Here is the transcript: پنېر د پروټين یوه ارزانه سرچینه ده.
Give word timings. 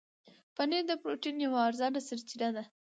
پنېر 0.55 0.83
د 0.87 0.91
پروټين 1.01 1.35
یوه 1.45 1.59
ارزانه 1.67 1.99
سرچینه 2.07 2.49
ده. 2.55 2.63